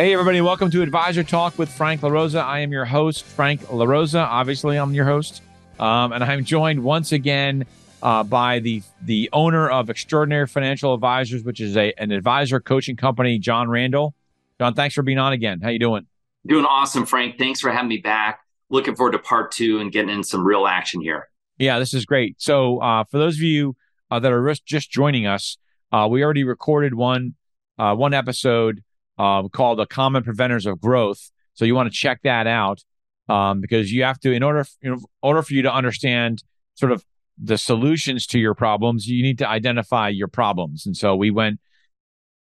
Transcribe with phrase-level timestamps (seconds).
[0.00, 2.42] Hey, everybody, welcome to Advisor Talk with Frank LaRosa.
[2.42, 4.24] I am your host, Frank LaRosa.
[4.24, 5.42] Obviously, I'm your host.
[5.78, 7.66] Um, and I'm joined once again
[8.02, 12.96] uh, by the the owner of Extraordinary Financial Advisors, which is a, an advisor coaching
[12.96, 14.14] company, Jon Randall.
[14.58, 15.60] Jon, thanks for being on again.
[15.60, 16.06] How you doing?
[16.46, 17.36] Doing awesome, Frank.
[17.36, 18.40] Thanks for having me back.
[18.70, 21.28] Looking forward to part two and getting in some real action here.
[21.58, 22.40] Yeah, this is great.
[22.40, 23.76] So, uh, for those of you
[24.10, 25.58] uh, that are just joining us,
[25.92, 27.34] uh, we already recorded one
[27.78, 28.82] uh, one episode
[29.20, 31.30] um, called the Common Preventers of Growth.
[31.52, 32.82] So you want to check that out
[33.28, 36.42] um, because you have to, in order, in order for you to understand
[36.74, 37.04] sort of
[37.36, 40.86] the solutions to your problems, you need to identify your problems.
[40.86, 41.60] And so we went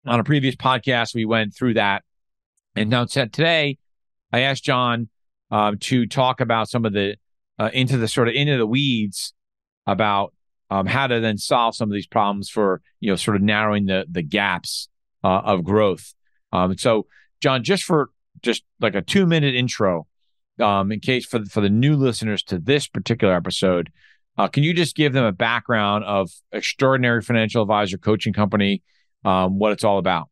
[0.04, 2.04] on a previous podcast, we went through that.
[2.74, 3.78] And now today,
[4.30, 5.08] I asked Jon
[5.50, 7.16] um, to talk about some of the
[7.58, 9.32] uh, into the sort of into the weeds
[9.86, 10.34] about
[10.68, 13.86] um, how to then solve some of these problems for you know sort of narrowing
[13.86, 14.90] the the gaps
[15.24, 16.12] uh, of growth.
[16.52, 17.06] Um, so,
[17.40, 18.10] Jon, just for
[18.42, 20.06] just like a two minute intro,
[20.60, 23.90] um, in case for for the new listeners to this particular episode,
[24.38, 28.82] uh, can you just give them a background of Extraordinary Financial Advisor Coaching Company,
[29.24, 30.28] um, what it's all about?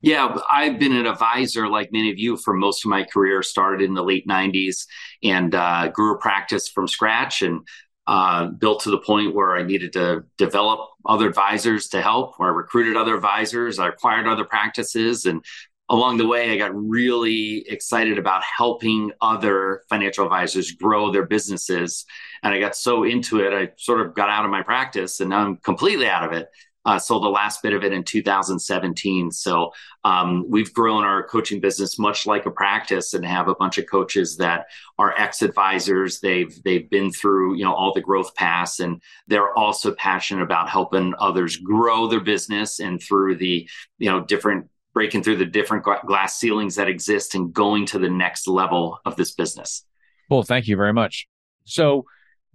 [0.00, 3.42] Yeah, I've been an advisor like many of you for most of my career.
[3.42, 4.86] Started in the late '90s
[5.24, 7.66] and uh, grew a practice from scratch and
[8.08, 12.48] uh, built to the point where I needed to develop other advisors to help, where
[12.48, 15.26] I recruited other advisors, I acquired other practices.
[15.26, 15.44] And
[15.90, 22.06] along the way, I got really excited about helping other financial advisors grow their businesses.
[22.42, 25.28] And I got so into it, I sort of got out of my practice and
[25.28, 26.48] now I'm completely out of it
[26.88, 29.30] uh, sold the last bit of it in 2017.
[29.30, 29.72] So
[30.04, 33.84] um, we've grown our coaching business much like a practice and have a bunch of
[33.84, 34.68] coaches that
[34.98, 36.20] are ex advisors.
[36.20, 40.70] They've they've been through you know all the growth paths, and they're also passionate about
[40.70, 43.68] helping others grow their business and through the
[43.98, 48.08] you know different breaking through the different glass ceilings that exist and going to the
[48.08, 49.84] next level of this business.
[50.30, 51.28] Well, thank you very much.
[51.64, 52.06] So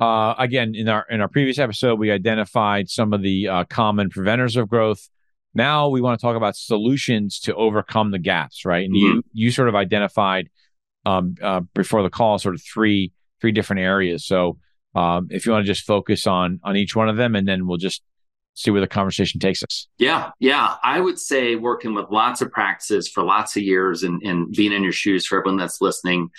[0.04, 4.10] uh, again, in our in our previous episode, we identified some of the uh, common
[4.10, 5.08] preventers of growth.
[5.54, 8.86] Now we want to talk about solutions to overcome the gaps, right?
[8.86, 9.18] And mm-hmm.
[9.18, 10.50] you you sort of identified
[11.06, 14.26] um, uh, before the call sort of three three different areas.
[14.26, 14.58] So
[14.94, 17.66] um, if you want to just focus on on each one of them, and then
[17.66, 18.02] we'll just
[18.56, 19.88] see where the conversation takes us.
[19.98, 20.76] Yeah, yeah.
[20.84, 24.74] I would say working with lots of practices for lots of years and, and being
[24.74, 26.30] in your shoes for everyone that's listening,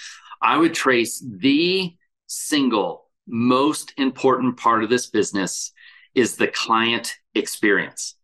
[0.43, 1.97] I would trace the
[2.27, 5.73] single most important part of this business
[6.15, 8.17] is the client experience.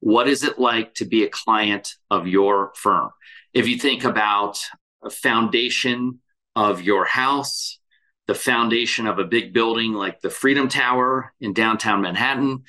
[0.00, 3.10] What is it like to be a client of your firm?
[3.54, 4.58] If you think about
[5.02, 6.20] a foundation
[6.56, 7.78] of your house,
[8.26, 12.64] the foundation of a big building like the Freedom Tower in downtown Manhattan,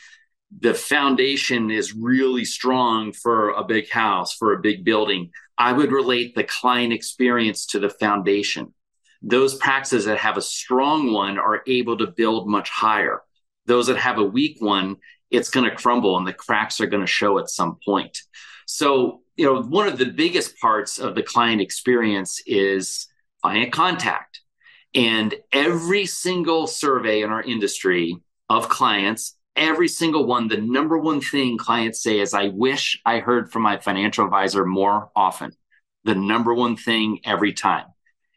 [0.59, 5.31] the foundation is really strong for a big house, for a big building.
[5.57, 8.73] I would relate the client experience to the foundation
[9.23, 13.21] those practices that have a strong one are able to build much higher.
[13.65, 14.97] Those that have a weak one,
[15.31, 18.19] it's going to crumble and the cracks are going to show at some point.
[18.67, 23.07] So, you know, one of the biggest parts of the client experience is
[23.41, 24.41] client contact.
[24.93, 28.17] And every single survey in our industry
[28.49, 33.19] of clients, every single one, the number one thing clients say is, I wish I
[33.19, 35.51] heard from my financial advisor more often.
[36.03, 37.85] The number one thing every time.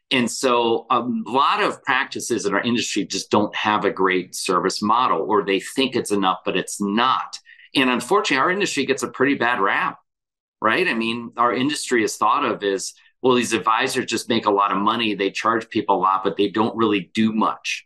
[0.09, 4.81] And so a lot of practices in our industry just don't have a great service
[4.81, 7.39] model or they think it's enough, but it's not.
[7.75, 9.99] And unfortunately, our industry gets a pretty bad rap,
[10.61, 10.87] right?
[10.87, 14.71] I mean, our industry is thought of as, well, these advisors just make a lot
[14.71, 15.13] of money.
[15.13, 17.85] They charge people a lot, but they don't really do much.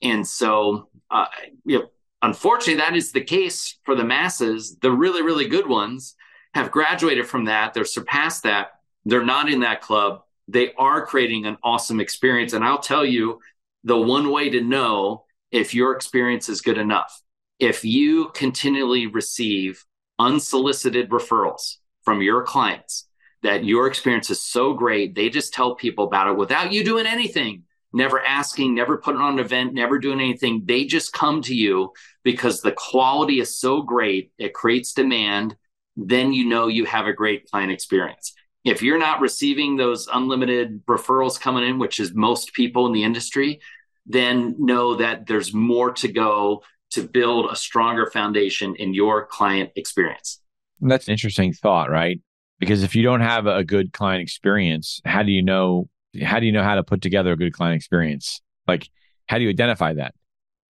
[0.00, 1.26] And so, uh,
[1.64, 1.86] you know,
[2.22, 4.76] unfortunately, that is the case for the masses.
[4.80, 6.14] The really, really good ones
[6.54, 7.74] have graduated from that.
[7.74, 8.68] They're surpassed that.
[9.04, 12.54] They're not in that club they are creating an awesome experience.
[12.54, 13.40] And I'll tell you
[13.84, 17.22] the one way to know if your experience is good enough.
[17.58, 19.84] If you continually receive
[20.18, 23.06] unsolicited referrals from your clients
[23.42, 27.06] that your experience is so great, they just tell people about it without you doing
[27.06, 30.62] anything, never asking, never putting on an event, never doing anything.
[30.64, 31.92] They just come to you
[32.24, 35.56] because the quality is so great, it creates demand.
[35.96, 38.32] Then you know you have a great client experience.
[38.68, 43.02] If you're not receiving those unlimited referrals coming in, which is most people in the
[43.02, 43.60] industry,
[44.06, 49.70] then know that there's more to go to build a stronger foundation in your client
[49.74, 50.40] experience.
[50.80, 52.20] That's an interesting thought, right?
[52.58, 55.88] Because if you don't have a good client experience, how do you know
[56.22, 58.40] how do you know how to put together a good client experience?
[58.66, 58.88] Like
[59.26, 60.14] how do you identify that?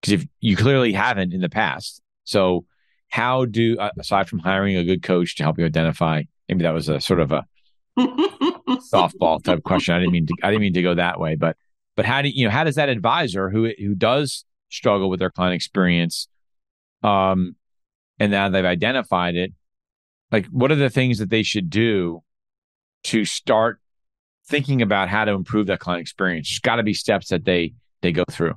[0.00, 2.00] Because if you clearly haven't in the past.
[2.25, 2.65] So
[3.09, 6.75] how do uh, aside from hiring a good coach to help you identify maybe that
[6.75, 7.45] was a sort of a
[8.93, 9.95] softball type question.
[9.95, 11.56] I didn't mean to I didn't mean to go that way, but
[11.97, 15.31] but how do you know how does that advisor who who does struggle with their
[15.31, 16.29] client experience
[17.03, 17.56] um
[18.19, 19.53] and now they've identified it
[20.31, 22.23] like what are the things that they should do
[23.05, 23.81] to start
[24.47, 26.49] thinking about how to improve that client experience?
[26.49, 28.55] There's got to be steps that they they go through.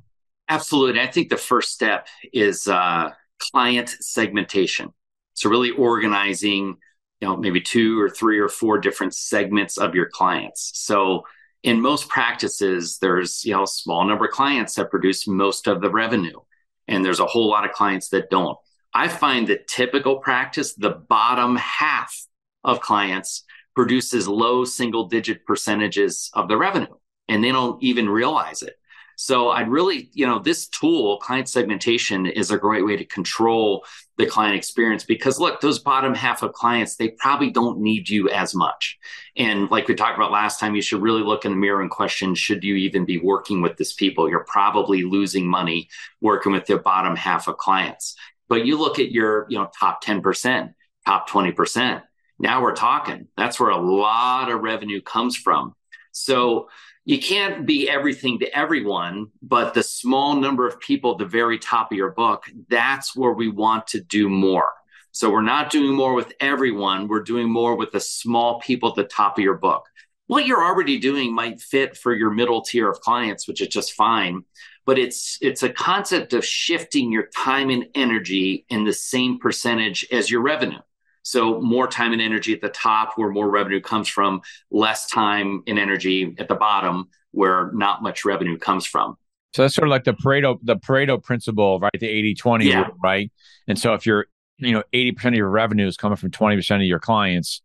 [0.50, 1.02] Absolutely.
[1.02, 4.90] I think the first step is uh, client segmentation.
[5.34, 6.78] So really organizing
[7.22, 11.24] you know maybe two or three or four different segments of your clients so
[11.64, 15.82] in most practices there's you know a small number of clients that produce most of
[15.82, 16.40] the revenue
[16.88, 18.58] and there's a whole lot of clients that don't
[18.94, 22.26] I find that typical practice, the bottom half
[22.64, 26.94] of clients produces low single digit percentages of the revenue
[27.30, 28.76] and they don't even realize it.
[29.22, 33.86] So I'd really, you know, this tool, client segmentation, is a great way to control
[34.18, 38.30] the client experience because look, those bottom half of clients, they probably don't need you
[38.30, 38.98] as much.
[39.38, 41.92] And like we talked about last time, you should really look in the mirror and
[41.92, 44.28] question should you even be working with this people?
[44.28, 45.88] You're probably losing money
[46.20, 48.16] working with the bottom half of clients.
[48.50, 50.74] But you look at your, you know, top 10%,
[51.06, 52.02] top 20%.
[52.40, 53.28] Now we're talking.
[53.38, 55.76] That's where a lot of revenue comes from.
[56.12, 56.70] So
[57.06, 61.58] you can't be everything to everyone, but the small number of people at the very
[61.58, 64.72] top of your book, that's where we want to do more.
[65.12, 67.08] So we're not doing more with everyone.
[67.08, 69.86] We're doing more with the small people at the top of your book.
[70.28, 73.94] What you're already doing might fit for your middle tier of clients, which is just
[73.94, 74.46] fine
[74.86, 80.08] but it's it's a concept of shifting your time and energy in the same percentage
[80.12, 80.80] as your revenue
[81.24, 85.64] so more time and energy at the top where more revenue comes from less time
[85.68, 89.16] and energy at the bottom where not much revenue comes from
[89.54, 92.82] so that's sort of like the pareto the pareto principle right the 80 20 yeah.
[92.82, 93.32] rule, right
[93.68, 94.26] and so if you're
[94.58, 97.62] you know 80% of your revenue is coming from 20% of your clients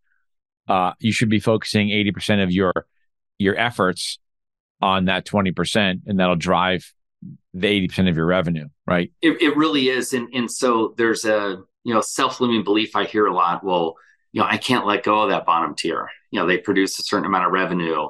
[0.69, 2.73] uh, you should be focusing 80% of your
[3.39, 4.19] your efforts
[4.81, 6.93] on that 20% and that'll drive
[7.55, 9.11] the 80% of your revenue, right?
[9.23, 10.13] It, it really is.
[10.13, 13.65] And, and so there's a, you know, self-limiting belief I hear a lot.
[13.65, 13.95] Well,
[14.33, 16.11] you know, I can't let go of that bottom tier.
[16.31, 18.09] You know, they produce a certain amount of revenue.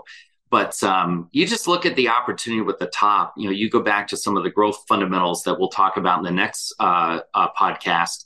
[0.51, 3.35] But um, you just look at the opportunity with the top.
[3.37, 6.19] You know, you go back to some of the growth fundamentals that we'll talk about
[6.19, 8.25] in the next uh, uh, podcast.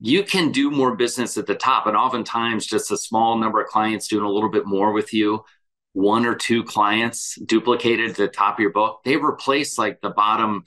[0.00, 3.68] You can do more business at the top, and oftentimes just a small number of
[3.68, 5.44] clients doing a little bit more with you
[5.92, 10.10] one or two clients duplicated to the top of your book, they replace like the
[10.10, 10.64] bottom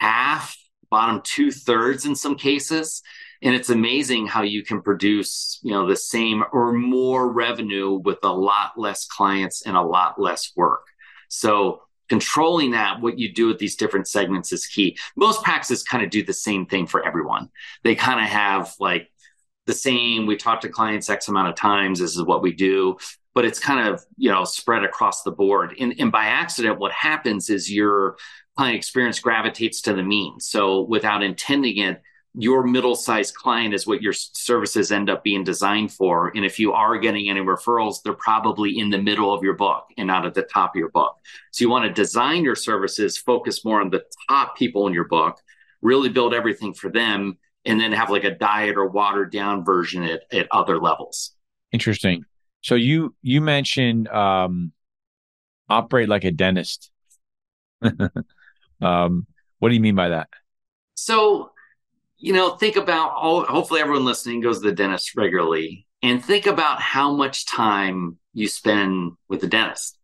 [0.00, 0.56] half,
[0.90, 3.02] bottom two thirds in some cases.
[3.42, 8.18] And it's amazing how you can produce, you know, the same or more revenue with
[8.22, 10.86] a lot less clients and a lot less work.
[11.28, 14.98] So controlling that, what you do with these different segments is key.
[15.16, 17.50] Most practices kind of do the same thing for everyone.
[17.84, 19.10] They kind of have like
[19.66, 22.96] the same, we talk to clients X amount of times, this is what we do
[23.38, 26.90] but it's kind of you know spread across the board and, and by accident what
[26.90, 28.16] happens is your
[28.56, 32.02] client experience gravitates to the mean so without intending it
[32.34, 36.72] your middle-sized client is what your services end up being designed for and if you
[36.72, 40.34] are getting any referrals they're probably in the middle of your book and not at
[40.34, 41.16] the top of your book
[41.50, 45.08] so you want to design your services focus more on the top people in your
[45.08, 45.38] book
[45.80, 50.02] really build everything for them and then have like a diet or watered down version
[50.04, 51.32] at, at other levels
[51.72, 52.24] interesting
[52.60, 54.72] so you you mentioned um,
[55.68, 56.90] operate like a dentist.
[58.80, 59.26] um,
[59.58, 60.28] what do you mean by that?
[60.94, 61.50] So,
[62.18, 66.46] you know, think about all, hopefully everyone listening goes to the dentist regularly and think
[66.46, 69.98] about how much time you spend with the dentist.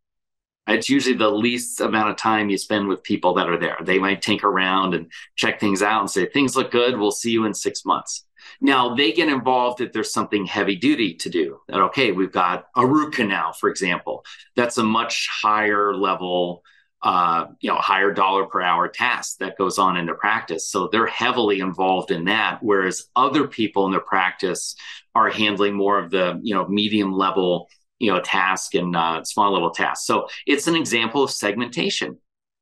[0.66, 3.76] It's usually the least amount of time you spend with people that are there.
[3.82, 6.98] They might tinker around and check things out and say, things look good.
[6.98, 8.24] We'll see you in six months.
[8.60, 11.58] Now they get involved if there's something heavy duty to do.
[11.68, 14.24] That okay, we've got a root canal, for example.
[14.56, 16.62] That's a much higher level,
[17.04, 20.70] uh, you know, higher dollar per hour tasks that goes on in their practice.
[20.70, 22.60] So they're heavily involved in that.
[22.62, 24.74] Whereas other people in their practice
[25.14, 27.68] are handling more of the, you know, medium level,
[27.98, 30.06] you know, task and uh, small level tasks.
[30.06, 32.16] So it's an example of segmentation,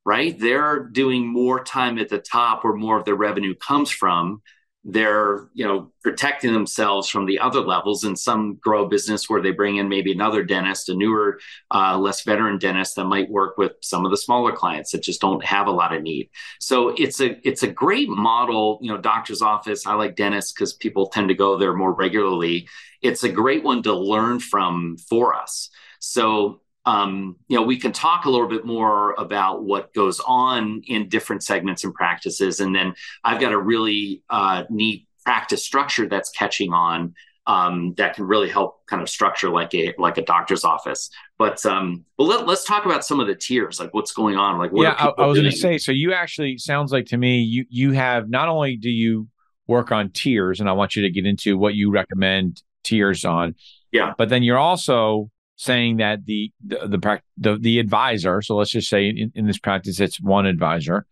[0.05, 0.37] right?
[0.37, 4.41] They're doing more time at the top where more of their revenue comes from
[4.85, 8.03] they're you know protecting themselves from the other levels.
[8.03, 11.39] And some grow a business where they bring in maybe another dentist a newer
[11.71, 15.21] uh, less veteran dentist that might work with some of the smaller clients that just
[15.21, 16.29] don't have a lot of need.
[16.59, 19.87] So it's a it's a great model you know doctor's office.
[19.87, 22.67] I like dentists because people tend to go there more regularly.
[23.01, 25.69] It's a great one to learn from for us.
[25.99, 30.81] So um, you know, we can talk a little bit more about what goes on
[30.85, 32.59] in different segments and practices.
[32.59, 37.13] And then I've got a really uh, neat practice structure that's catching on
[37.45, 41.09] um, that can really help kind of structure like a like a doctor's office.
[41.37, 44.57] But um, well, let, us talk about some of the tiers, like what's going on.
[44.57, 45.77] Like, yeah, I, I was going to say.
[45.77, 49.27] So you actually sounds like to me you you have not only do you
[49.67, 53.55] work on tiers, and I want you to get into what you recommend tiers on.
[53.91, 55.29] Yeah, but then you're also
[55.63, 59.59] saying that the the the, the, the advisor, so let's just say in, in this
[59.59, 61.05] practice it's one advisor,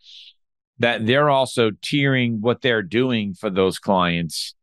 [0.80, 4.56] that they're also tiering what they're doing for those clients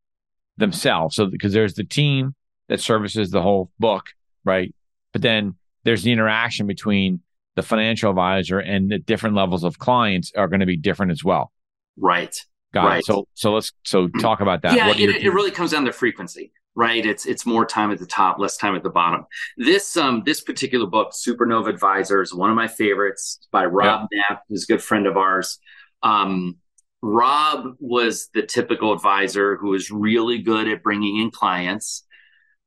[0.57, 1.17] themselves.
[1.17, 2.35] So because there's the team
[2.69, 4.07] that services the whole book,
[4.45, 4.75] right?
[5.13, 5.55] But then
[5.85, 7.21] there's the interaction between
[7.57, 11.25] the financial advisor and the different levels of clients are going to be different as
[11.25, 11.51] well.
[11.97, 12.37] Right.
[12.73, 12.99] Got right.
[12.99, 13.07] it.
[13.07, 14.21] So so let's so mm.
[14.21, 14.75] talk about that.
[14.75, 17.05] Yeah, it, it really comes down to frequency right?
[17.05, 19.27] It's it's more time at the top, less time at the bottom.
[19.57, 24.23] This um this particular book, Supernova Advisors, one of my favorites by Rob yeah.
[24.31, 25.59] Knapp, who's a good friend of ours.
[26.05, 26.59] Um,
[27.03, 32.07] Rob was the typical advisor who was really good at bringing in clients,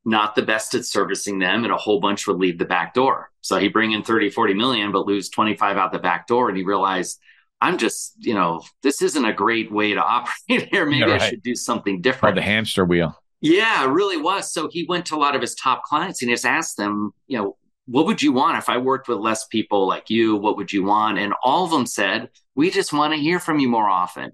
[0.03, 3.31] not the best at servicing them, and a whole bunch would leave the back door.
[3.39, 6.49] So he'd bring in 30, 40 million, but lose 25 out the back door.
[6.49, 7.17] And he realized,
[7.61, 10.85] I'm just, you know, this isn't a great way to operate here.
[10.85, 11.21] Maybe yeah, right.
[11.21, 12.33] I should do something different.
[12.33, 13.20] Or the hamster wheel.
[13.41, 14.53] Yeah, it really was.
[14.53, 17.37] So he went to a lot of his top clients and just asked them, you
[17.37, 17.57] know,
[17.87, 20.35] what would you want if I worked with less people like you?
[20.35, 21.17] What would you want?
[21.17, 24.31] And all of them said, we just want to hear from you more often.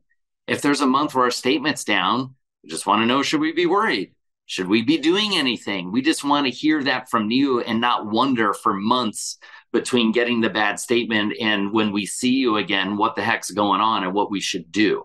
[0.48, 3.54] If there's a month where our statement's down, we just want to know, should we
[3.54, 4.14] be worried?
[4.46, 5.92] Should we be doing anything?
[5.92, 9.38] We just want to hear that from you and not wonder for months
[9.74, 13.82] between getting the bad statement and when we see you again, what the heck's going
[13.82, 15.04] on and what we should do.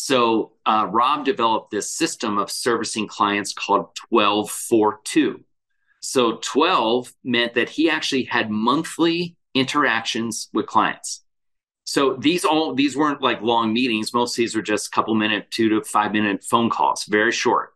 [0.00, 5.42] So uh, Rob developed this system of servicing clients called 1242.
[6.00, 11.24] So 12 meant that he actually had monthly interactions with clients.
[11.82, 14.14] So these all these weren't like long meetings.
[14.14, 17.32] Most of these were just a couple minute, two to five minute phone calls, very
[17.32, 17.70] short.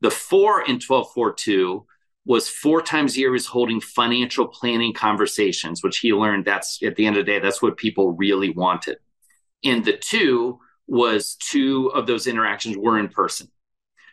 [0.00, 1.84] The four in 1242
[2.24, 6.96] was four times a year was holding financial planning conversations, which he learned that's at
[6.96, 8.96] the end of the day, that's what people really wanted.
[9.62, 13.48] And the two was two of those interactions were in person.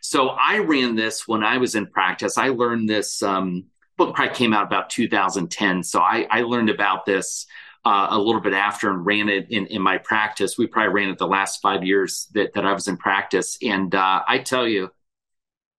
[0.02, 2.38] So I ran this when I was in practice.
[2.38, 3.64] I learned this um,
[3.96, 5.82] book probably came out about 2010.
[5.82, 7.46] So I, I learned about this
[7.84, 10.58] uh, a little bit after and ran it in, in my practice.
[10.58, 13.58] We probably ran it the last five years that, that I was in practice.
[13.62, 14.90] And uh, I tell you,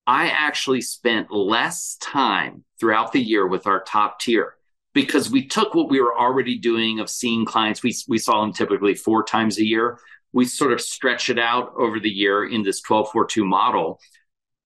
[0.07, 4.55] I actually spent less time throughout the year with our top tier
[4.93, 7.83] because we took what we were already doing of seeing clients.
[7.83, 9.99] We, we saw them typically four times a year
[10.33, 13.99] we sort of stretch it out over the year in this 1242 model.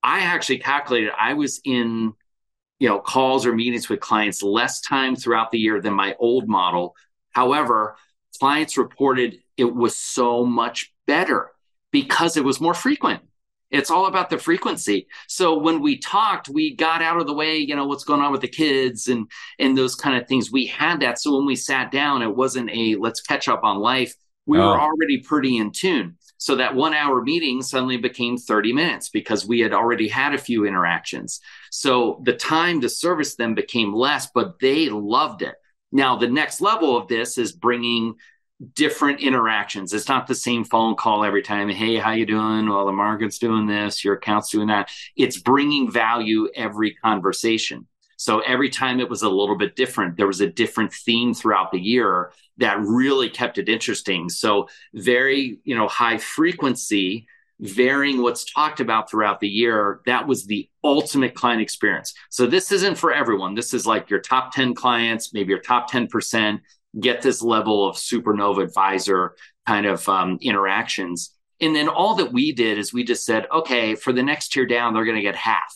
[0.04, 2.14] I actually calculated I was in
[2.80, 6.48] you know calls or meetings with clients less time throughout the year than my old
[6.48, 6.96] model.
[7.30, 7.96] However,
[8.40, 11.52] clients reported it was so much better
[11.92, 13.22] because it was more frequent.
[13.70, 15.08] It's all about the frequency.
[15.28, 18.32] So when we talked, we got out of the way, you know, what's going on
[18.32, 20.52] with the kids and and those kind of things.
[20.52, 21.20] We had that.
[21.20, 24.14] So when we sat down, it wasn't a let's catch up on life
[24.46, 24.68] we oh.
[24.68, 26.18] were already pretty in tune.
[26.38, 30.40] So that one hour meeting suddenly became 30 minutes because we had already had a
[30.40, 31.40] few interactions.
[31.70, 35.56] So the time to service them became less, but they loved it.
[35.92, 38.16] Now, the next level of this is bringing
[38.74, 39.94] different interactions.
[39.94, 41.70] It's not the same phone call every time.
[41.70, 42.70] Hey, how you doing?
[42.70, 44.90] Well, the market's doing this, your account's doing that.
[45.16, 47.88] It's bringing value every conversation.
[48.18, 50.16] So every time it was a little bit different.
[50.16, 52.32] There was a different theme throughout the year
[52.62, 54.30] that really kept it interesting.
[54.30, 57.28] So very, you know, high frequency,
[57.60, 60.02] varying what's talked about throughout the year.
[60.06, 62.14] That was the ultimate client experience.
[62.30, 63.56] So this isn't for everyone.
[63.56, 66.60] This is like your top 10 clients, maybe your top 10%,
[67.00, 69.36] get this level of supernova advisor
[69.68, 71.36] kind of um, interactions.
[71.60, 74.66] And then all that we did is we just said, okay, for the next tier
[74.66, 75.76] down, they're going to get half.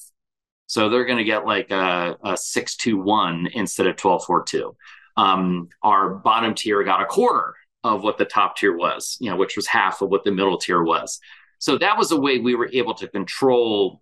[0.67, 4.75] So they're going to get like a, a 621 instead of 1242.
[5.17, 9.37] Um, our bottom tier got a quarter of what the top tier was, you know,
[9.37, 11.19] which was half of what the middle tier was.
[11.59, 14.01] So that was a way we were able to control,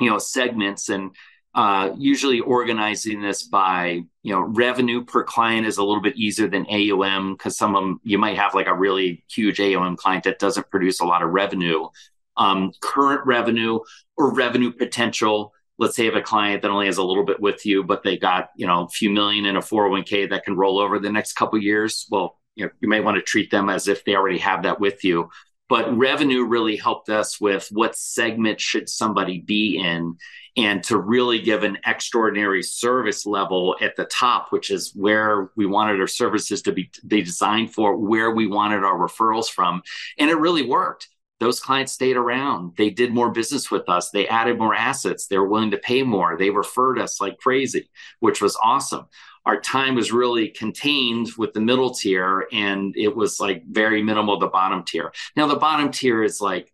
[0.00, 1.14] you know, segments and
[1.54, 6.48] uh, usually organizing this by, you know, revenue per client is a little bit easier
[6.48, 10.24] than AUM because some of them you might have like a really huge AUM client
[10.24, 11.88] that doesn't produce a lot of revenue.
[12.36, 13.78] um, current revenue
[14.16, 15.52] or revenue potential.
[15.78, 18.02] Let's say you have a client that only has a little bit with you, but
[18.02, 21.12] they got you know a few million in a 401k that can roll over the
[21.12, 22.06] next couple years.
[22.10, 24.80] Well, you know, you may want to treat them as if they already have that
[24.80, 25.28] with you.
[25.68, 30.16] But revenue really helped us with what segment should somebody be in
[30.56, 35.66] and to really give an extraordinary service level at the top, which is where we
[35.66, 39.82] wanted our services to be, be designed for, where we wanted our referrals from.
[40.18, 41.08] And it really worked.
[41.38, 42.72] Those clients stayed around.
[42.76, 44.10] They did more business with us.
[44.10, 45.26] They added more assets.
[45.26, 46.36] They were willing to pay more.
[46.38, 47.90] They referred us like crazy,
[48.20, 49.06] which was awesome
[49.46, 54.38] our time was really contained with the middle tier and it was like very minimal
[54.38, 56.72] the bottom tier now the bottom tier is like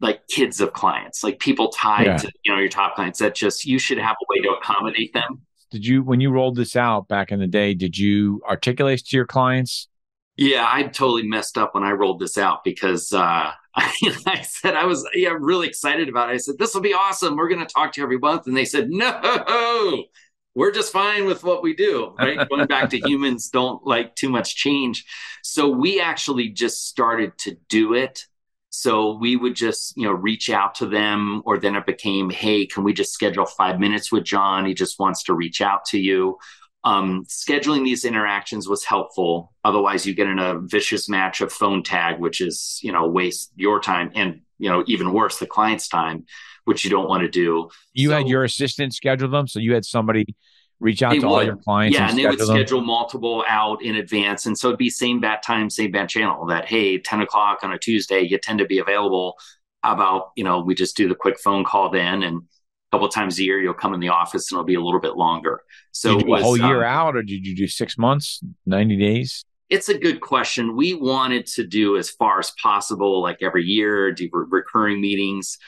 [0.00, 2.16] like kids of clients like people tied yeah.
[2.16, 5.12] to you know your top clients that just you should have a way to accommodate
[5.14, 9.04] them did you when you rolled this out back in the day did you articulate
[9.04, 9.88] to your clients
[10.36, 13.92] yeah i totally messed up when i rolled this out because uh I,
[14.26, 16.34] I said I was yeah really excited about it.
[16.34, 17.36] I said this will be awesome.
[17.36, 20.04] We're going to talk to you every month, and they said no
[20.54, 22.48] we're just fine with what we do, right?
[22.50, 25.04] Going back to humans don't like too much change.
[25.42, 28.24] So we actually just started to do it.
[28.70, 32.66] So we would just, you know, reach out to them, or then it became, hey,
[32.66, 34.66] can we just schedule five minutes with Jon?
[34.66, 36.38] He just wants to reach out to you.
[36.84, 39.52] Um, scheduling these interactions was helpful.
[39.64, 43.52] Otherwise, you get in a vicious match of phone tag, which is, you know, waste
[43.56, 46.26] your time and, you know, even worse, the client's time
[46.64, 47.68] which you don't want to do.
[47.92, 50.34] You so, had your assistant schedule them, so you had somebody
[50.80, 51.26] reach out to would.
[51.26, 51.96] all your clients.
[51.96, 52.46] Yeah, and, and they would them.
[52.46, 56.46] schedule multiple out in advance, and so it'd be same bat time, same bat channel.
[56.46, 59.34] That hey, ten o'clock on a Tuesday, you tend to be available.
[59.82, 62.42] How about you know we just do the quick phone call then, and
[62.94, 65.16] couple times a year you'll come in the office and it'll be a little bit
[65.16, 65.62] longer.
[65.92, 69.44] So was, a whole year um, out, or did you do six months, ninety days?
[69.70, 70.76] It's a good question.
[70.76, 75.58] We wanted to do as far as possible, like every year, do recurring meetings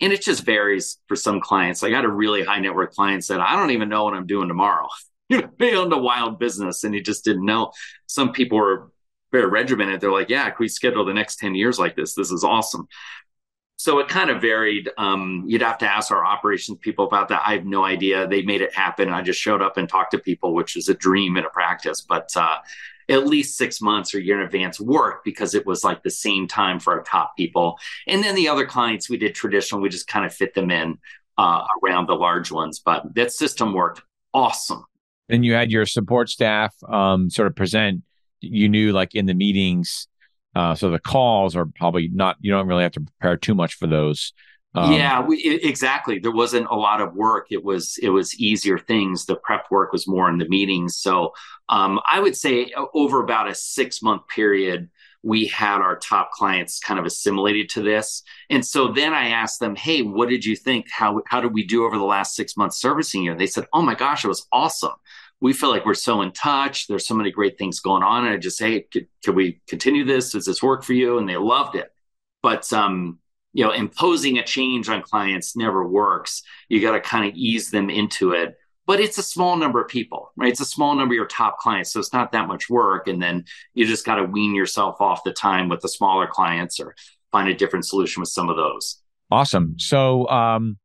[0.00, 1.82] and it just varies for some clients.
[1.82, 4.26] I got a really high net worth client said, I don't even know what I'm
[4.26, 4.88] doing tomorrow.
[5.28, 7.72] you know, they owned a wild business and he just didn't know.
[8.06, 8.90] Some people were
[9.32, 10.00] very regimented.
[10.00, 12.14] They're like, yeah, can we schedule the next 10 years like this?
[12.14, 12.86] This is awesome.
[13.76, 14.90] So it kind of varied.
[14.98, 17.42] Um, you'd have to ask our operations people about that.
[17.44, 18.26] I have no idea.
[18.26, 19.08] They made it happen.
[19.08, 22.00] I just showed up and talked to people, which is a dream in a practice.
[22.00, 22.58] But uh,
[23.08, 26.46] at least six months or year in advance work because it was like the same
[26.46, 27.78] time for our top people.
[28.06, 30.98] And then the other clients we did traditional, we just kind of fit them in
[31.36, 32.78] uh, around the large ones.
[32.78, 34.84] But that system worked awesome.
[35.28, 38.02] And you had your support staff um, sort of present.
[38.40, 40.06] You knew like in the meetings,
[40.54, 42.36] uh, so the calls are probably not.
[42.40, 44.32] You don't really have to prepare too much for those.
[44.76, 46.18] Um, yeah, we, exactly.
[46.18, 47.46] There wasn't a lot of work.
[47.50, 49.26] It was it was easier things.
[49.26, 50.96] The prep work was more in the meetings.
[50.96, 51.32] So
[51.68, 54.90] um, I would say over about a six month period,
[55.22, 58.22] we had our top clients kind of assimilated to this.
[58.50, 60.86] And so then I asked them, "Hey, what did you think?
[60.90, 63.82] How how did we do over the last six months servicing you?" They said, "Oh
[63.82, 64.94] my gosh, it was awesome."
[65.44, 66.88] We feel like we're so in touch.
[66.88, 68.24] There's so many great things going on.
[68.24, 70.32] And I just, hey, could, could we continue this?
[70.32, 71.18] Does this work for you?
[71.18, 71.92] And they loved it.
[72.42, 73.18] But um,
[73.54, 77.70] you know imposing a change on clients never works you got to kind of ease
[77.70, 81.14] them into it but it's a small number of people right it's a small number
[81.14, 84.16] of your top clients so it's not that much work and then you just got
[84.16, 86.94] to wean yourself off the time with the smaller clients or
[87.32, 90.76] find a different solution with some of those awesome so um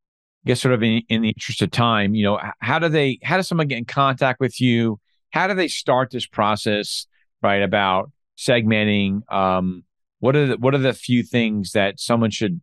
[0.46, 3.36] guess sort of in, in the interest of time you know how do they how
[3.36, 4.98] does someone get in contact with you
[5.30, 7.06] how do they start this process
[7.42, 9.84] right about segmenting um
[10.20, 12.60] what are the, what are the few things that someone should,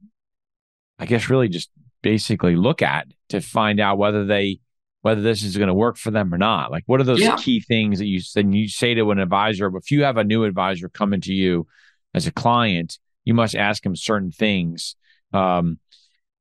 [0.98, 1.70] I guess, really just
[2.02, 4.60] basically look at to find out whether they
[5.02, 6.72] whether this is going to work for them or not?
[6.72, 7.36] Like, what are those yeah.
[7.36, 9.76] key things that you then you say to an advisor?
[9.76, 11.68] If you have a new advisor coming to you
[12.14, 14.96] as a client, you must ask him certain things
[15.34, 15.80] um,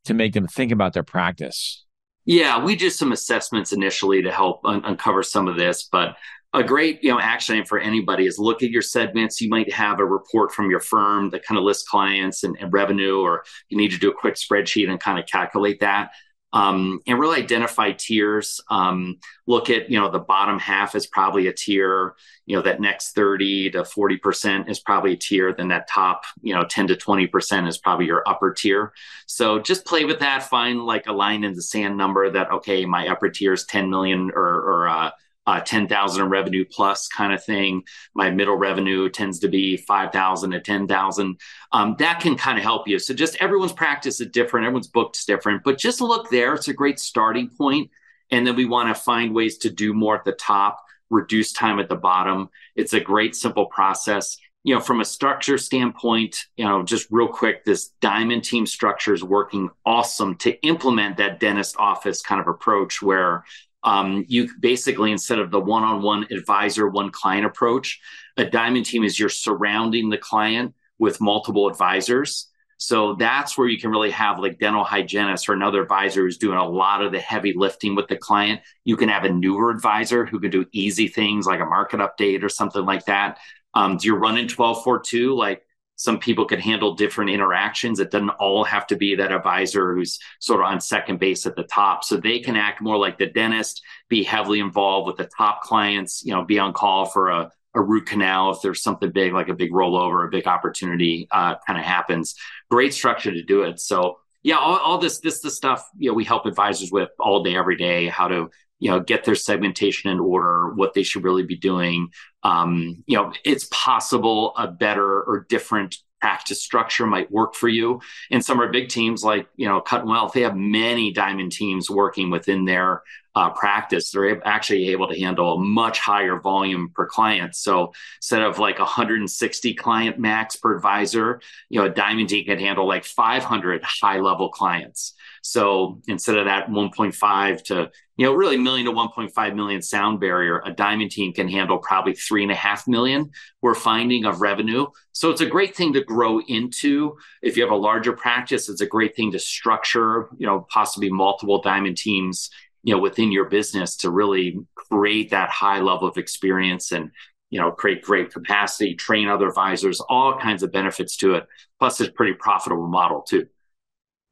[0.07, 1.85] to make them think about their practice.
[2.25, 6.16] Yeah, we do some assessments initially to help un- uncover some of this, but
[6.53, 10.01] a great you know action for anybody is look at your segments you might have
[10.01, 13.77] a report from your firm that kind of lists clients and, and revenue or you
[13.77, 16.11] need to do a quick spreadsheet and kind of calculate that
[16.52, 18.61] um, and really identify tiers.
[18.70, 22.14] Um, look at you know the bottom half is probably a tier
[22.46, 26.24] you know that next 30 to 40 percent is probably a tier then that top
[26.40, 28.92] you know 10 to 20 percent is probably your upper tier.
[29.26, 32.87] So just play with that find like a line in the sand number that okay
[32.87, 35.11] my upper tier is 10 million or, or uh,
[35.46, 37.82] uh, 10,000 in revenue plus kind of thing.
[38.14, 41.40] My middle revenue tends to be 5,000 to 10,000.
[41.72, 42.98] Um, that can kind of help you.
[42.98, 44.66] So just everyone's practice is different.
[44.66, 46.54] Everyone's booked is different, but just look there.
[46.54, 47.90] It's a great starting point.
[48.30, 51.78] And then we want to find ways to do more at the top, reduce time
[51.78, 52.48] at the bottom.
[52.74, 54.37] It's a great simple process.
[54.64, 59.14] you know, from a structure standpoint, you know, just real quick, this diamond team structure
[59.14, 63.44] is working awesome to implement that dentist office kind of approach where
[63.87, 68.01] um, you basically, instead of the one on one advisor, one client approach,
[68.37, 72.51] a diamond team is you're surrounding the client with multiple advisors.
[72.79, 76.59] So that's where you can really have like dental hygienist or another advisor who's doing
[76.59, 78.61] a lot of the heavy lifting with the client.
[78.85, 82.42] You can have a newer advisor who can do easy things like a market update
[82.42, 83.38] or something like that.
[83.72, 85.65] Um, do you're running 1242, like
[85.96, 87.98] some people can handle different interactions.
[87.98, 91.56] It doesn't all have to be that advisor who's sort of on second base at
[91.56, 92.04] the top.
[92.04, 96.22] So they can act more like the dentist, be heavily involved with the top clients,
[96.24, 99.48] you know, be on call for a, a root canal if there's something big, like
[99.48, 102.35] a big rollover, a big opportunity uh, kind of happens.
[102.70, 103.80] Great structure to do it.
[103.80, 107.42] So yeah, all, all this, this, the stuff, you know, we help advisors with all
[107.42, 111.25] day, every day, how to you know get their segmentation in order what they should
[111.25, 112.09] really be doing.
[112.43, 118.01] Um, you know it's possible a better or different practice structure might work for you.
[118.31, 121.53] And some are big teams like you know cut and wealth they have many diamond
[121.53, 123.03] teams working within their
[123.37, 128.42] uh, practice they're actually able to handle a much higher volume per client so instead
[128.42, 133.05] of like 160 client max per advisor you know a diamond team can handle like
[133.05, 135.14] 500 high level clients
[135.46, 140.61] so instead of that 1.5 to, you know, really million to 1.5 million sound barrier,
[140.64, 143.31] a diamond team can handle probably three and a half million
[143.62, 144.87] we're finding of revenue.
[145.12, 147.16] So it's a great thing to grow into.
[147.42, 151.11] If you have a larger practice, it's a great thing to structure, you know, possibly
[151.11, 152.51] multiple diamond teams,
[152.87, 157.11] you know, within your business to really create that high level of experience and
[157.51, 161.46] you know create great capacity train other advisors all kinds of benefits to it
[161.79, 163.46] plus it's a pretty profitable model too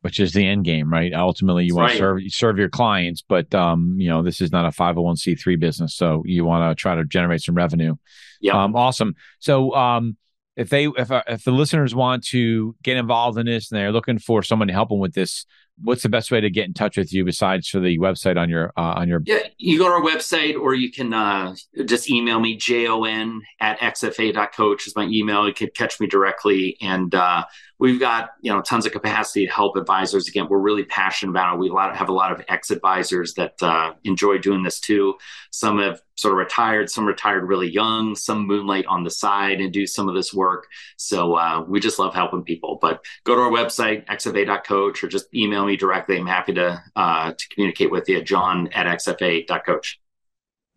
[0.02, 1.14] which is the end game, right?
[1.14, 1.92] Ultimately, you want right.
[1.92, 5.94] to serve serve your clients, but um, you know this is not a 501c3 business,
[5.94, 7.94] so you want to try to generate some revenue.
[8.38, 9.14] Yeah, um, awesome.
[9.38, 10.18] So, um,
[10.56, 13.92] if they if uh, if the listeners want to get involved in this and they're
[13.92, 15.46] looking for someone to help them with this,
[15.82, 18.48] what's the best way to get in touch with you besides for the website on
[18.48, 22.08] your uh, on your yeah you go to our website or you can uh, just
[22.08, 25.46] email me jon at xfa.coach is my email.
[25.46, 27.44] You can catch me directly and uh,
[27.84, 30.26] we've got you know tons of capacity to help advisors.
[30.26, 31.58] Again we're really passionate about it.
[31.58, 35.16] We have a lot of ex advisors that uh, enjoy doing this too.
[35.50, 39.70] Some have sort of retired some retired really young some moonlight on the side and
[39.70, 40.66] do some of this work.
[40.96, 42.78] So uh, we just love helping people.
[42.80, 46.16] But go to our website xfa.coach or just email me directly.
[46.16, 50.00] I'm happy to uh, to communicate with you jon at xfa.coach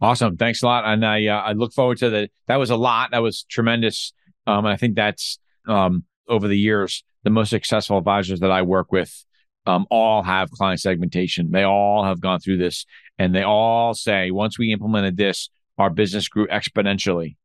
[0.02, 0.36] awesome.
[0.36, 0.84] Thanks a lot.
[0.84, 3.12] And i uh, i look forward to the that was a lot.
[3.12, 4.12] That was tremendous.
[4.46, 8.92] Um, i think that's um, over the years, the most successful advisors that I work
[8.92, 9.26] with
[9.68, 11.52] um, all have client segmentation.
[11.52, 12.86] They all have gone through this
[13.20, 17.36] and they all say, once we implemented this, our business grew exponentially.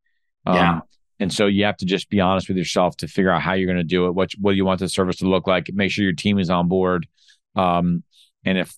[0.47, 0.81] Um, yeah.
[1.19, 3.67] And so you have to just be honest with yourself to figure out how you're
[3.67, 4.13] going to do it.
[4.13, 5.69] What, what do you want the service to look like?
[5.73, 7.07] Make sure your team is on board.
[7.55, 8.03] Um,
[8.45, 8.75] and if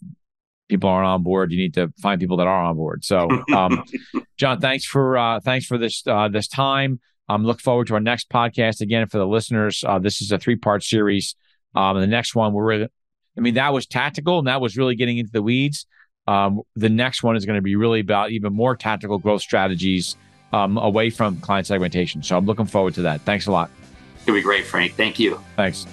[0.68, 3.04] people aren't on board, you need to find people that are on board.
[3.04, 3.84] So, um,
[4.36, 7.00] Jon, thanks for, uh, thanks for this, uh, this time.
[7.28, 9.82] Um, look forward to our next podcast again for the listeners.
[9.86, 11.34] Uh, this is a three part series.
[11.74, 12.88] Um, the next one, we're really,
[13.36, 15.86] I mean, that was tactical and that was really getting into the weeds.
[16.26, 20.16] Um, the next one is going to be really about even more tactical growth strategies
[20.52, 22.22] um, away from client segmentation.
[22.22, 23.20] So I'm looking forward to that.
[23.22, 23.70] Thanks a lot.
[24.22, 24.94] It'll be great, Frank.
[24.94, 25.40] Thank you.
[25.56, 25.86] Thanks.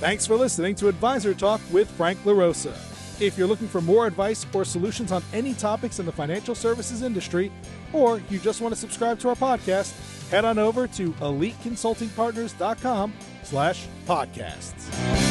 [0.00, 2.72] Thanks for listening to Advisor Talk with Frank LaRosa.
[3.20, 7.02] If you're looking for more advice or solutions on any topics in the financial services
[7.02, 7.52] industry,
[7.94, 13.86] or you just want to subscribe to our podcast, head on over to eliteconsultingpartners.com slash
[14.06, 15.23] podcasts.